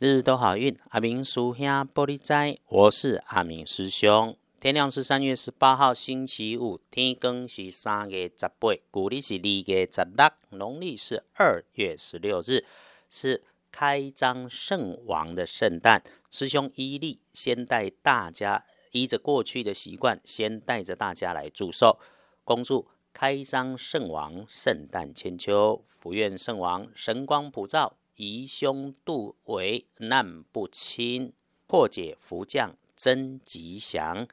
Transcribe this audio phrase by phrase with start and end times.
[0.00, 0.78] 日日都好运。
[0.90, 4.36] 阿明叔兄玻璃斋，我是阿明师兄。
[4.60, 12.64] 天亮是三月十八号星期五，天更是三月十八，古历是二月十六，农历是二月十六日，
[13.10, 13.42] 是
[13.72, 16.04] 开张圣王的圣诞。
[16.30, 21.98] 师兄依例先带大家依着过去的习惯，先带着大家来祝寿，
[22.44, 31.32] 恭祝开张圣王圣诞千秋，福愿圣王神光普照，疑凶度为，难不侵，
[31.68, 34.26] 破解福将真吉祥。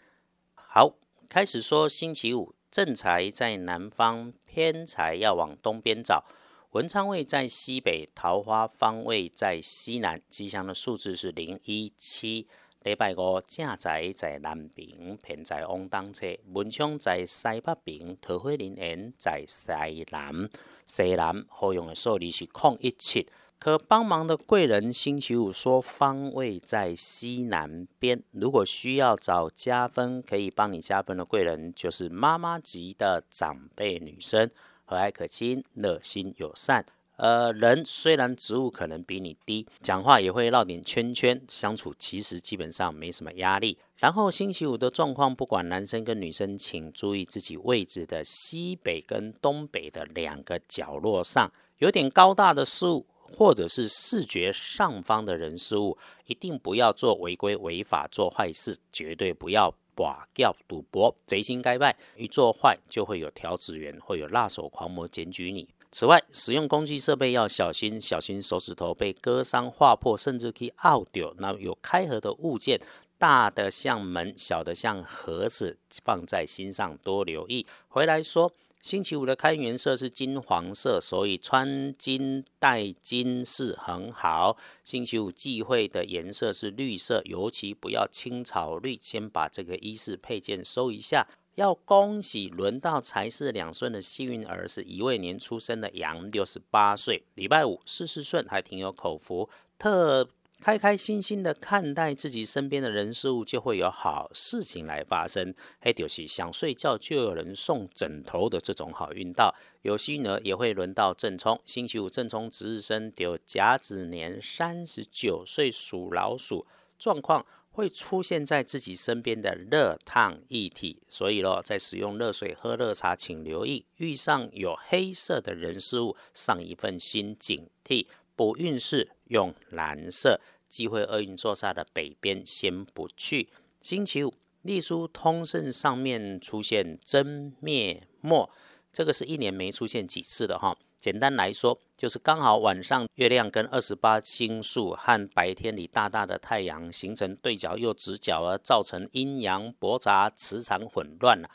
[0.56, 0.96] 好，
[1.30, 6.26] 开始说星期五，正财在南方，偏财要往东边找。
[6.72, 10.20] 文昌位在西北，桃花方位在西南。
[10.32, 12.48] 吉祥的数字是零一七。
[12.86, 16.28] 礼拜五正财在南边，偏财往东侧。
[16.54, 20.48] 文昌在西北边，桃花林缘在西南。
[20.86, 23.28] 西南好用的数字是空一七。
[23.58, 28.22] 可帮忙的贵人，星期五说方位在西南边。
[28.30, 34.52] 如果需要找加分，可以帮你加分的贵人，就是妈妈级的长辈女生，
[34.86, 36.86] 和蔼可亲，热心友善。
[37.18, 43.78] 呃，人虽然职务可能比你低，讲话也会绕点圈圈，相处其实基本上没什么压力。
[43.98, 53.06] 然后星期五的状况，不管男生跟女生，请注意自己位置的西北跟东北的两个角落上，有点高大的事物。
[53.36, 61.98] 或者是视觉上方的人事物，一定不要做违规违法做坏事，绝对不要寡掉赌博，贼心该败。
[62.16, 65.68] 一做坏就会有调子员，会有辣手狂魔检举你。
[65.98, 71.34] 此外，使用工具设备要小心，小心手指头被割伤、划破，甚至可以拗掉。
[71.38, 72.82] 那有开合的物件，
[73.18, 77.66] 大的像门，小的像盒子，放在心上多留意。
[77.88, 78.52] 回来说。
[78.82, 84.58] 星期五的开运色是金黄色，所以穿金戴金是很好。
[84.84, 89.00] 星期五忌讳的颜色是绿色，尤其不要青草绿。
[89.02, 91.26] 先把这个衣饰配件收一下。
[91.56, 100.30] 要恭喜轮到财势两顺的幸运儿是一位年出生的羊，六十八岁，礼拜五事事顺，还挺有口福，特。
[100.62, 105.54] 开开心心的看待自己身边的人事物，就会有好事情来发生。
[105.82, 109.54] 嘿，就是想睡觉就有人送枕头的这种好运道。
[109.82, 116.66] 有心儿也会轮到正冲，星期五正冲值日生丢甲子年三十九岁属老鼠，
[116.98, 117.46] 状况
[117.76, 121.04] 会出现在自己身边的热烫液体。
[121.10, 128.08] 所以咯，在使用热水喝热茶，请留意遇上有黑色的人事物，上一份心警惕。
[128.38, 130.40] 不运势用蓝色。
[130.68, 133.50] 机会厄运坐煞的北边先不去。
[133.82, 138.50] 星期五，隶书通胜上面出现真灭末，
[138.92, 140.78] 这个是一年没出现几次的哈。
[141.06, 151.48] 简单来说，就是刚好晚上月亮跟二十八星宿和白天里大大的太阳形成对角又直角，而造成阴阳驳杂、磁场混乱了。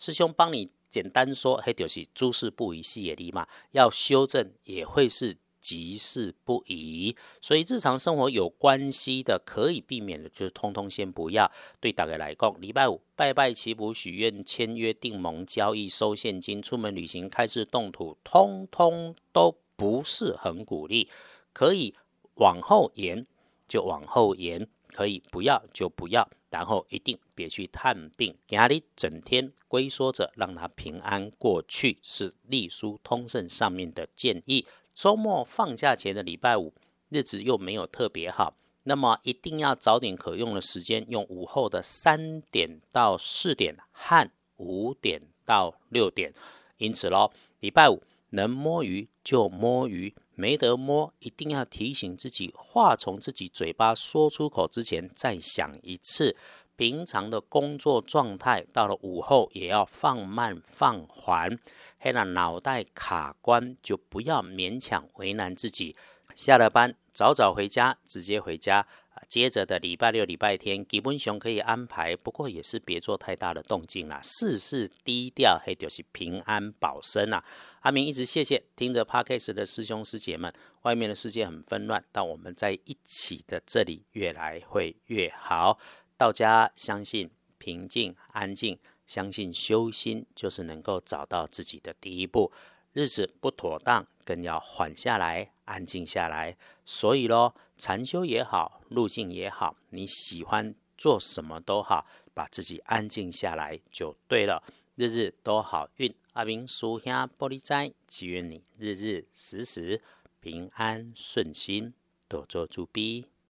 [0.00, 5.36] 师兄帮你简单说，黑就是诸事不宜细也离嘛，要修正也会是。
[5.66, 11.50] 急事不宜，所以日常生活有关系的可以避免的，就是通通先不要。
[11.80, 21.08] 对大家来讲，礼拜五拜拜祈福许愿、签约订盟、交易收现金、出门旅行、开市动土，通通都不是很鼓励。
[21.52, 21.96] 可以
[22.36, 23.26] 往后延
[23.66, 34.64] 就往后延，可以不要就不要，然后一定别去探病，家里整天龟缩着，让他平安过去，是隶书通胜上面的建议。
[34.96, 36.72] 周末放假前的礼拜五
[37.10, 46.32] 日子又没有特别好，那么一定要找点可用的时间，用午后的三点到四点和五点到六点。
[46.78, 47.30] 因此喽，
[47.60, 56.34] 礼拜五能摸鱼就摸鱼，没得摸一定要提醒自己，话从自己嘴巴说出口之前再想一次。
[56.76, 61.58] 平常的工作状态到了午后也要放慢放缓。
[61.98, 65.96] 黑了脑袋卡关，就不要勉强为难自己。
[66.34, 68.86] 下了班早早回家，直接回家。
[69.28, 77.42] 接着的礼拜六、礼拜天，基本熊可以安排，不过也是别做太大的动静啦，事事低调，黑就是平安保身啊。
[77.80, 80.52] 阿明一直谢谢听着 podcast 的师兄师姐们。
[80.82, 85.78] 外面的世界很纷乱，但我们在一起的这里越来会越好。
[86.16, 88.78] 道家相信平静安静。
[89.06, 92.50] 相信修心就是能够找到自己的第一步。
[92.92, 96.56] 日子不妥当，更要缓下来，安静下来。
[96.84, 102.04] 所以咯，禅修也好，路径也好，你喜欢做什么都好，
[102.34, 104.60] 把自己安静下来就对了。
[104.96, 110.02] 日日都好运，阿明叔兄玻璃斋，祈愿你日日时时
[110.40, 111.94] 平安顺心，
[112.26, 113.26] 多做主逼。